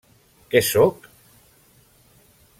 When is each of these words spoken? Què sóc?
Què 0.53 0.61
sóc? 0.69 1.05